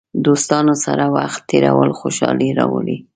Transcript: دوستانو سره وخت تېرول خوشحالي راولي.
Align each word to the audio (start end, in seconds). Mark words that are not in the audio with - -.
دوستانو 0.25 0.73
سره 0.85 1.05
وخت 1.17 1.41
تېرول 1.51 1.89
خوشحالي 1.99 2.49
راولي. 2.59 2.97